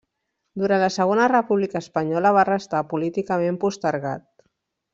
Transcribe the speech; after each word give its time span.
Durant 0.61 0.79
la 0.83 0.87
Segona 0.95 1.27
República 1.33 1.81
Espanyola 1.85 2.31
va 2.39 2.47
restar 2.51 2.81
políticament 2.95 3.61
postergat. 3.67 4.27